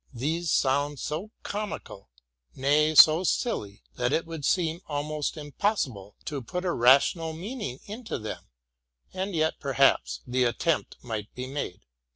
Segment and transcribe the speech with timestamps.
[0.15, 2.09] These sound so comical,
[2.55, 8.17] nay, so silly, that it would seem almost impossible to put a rational meaning into
[8.17, 8.47] them;
[9.13, 11.81] and yet, perhaps, the attempt might be made.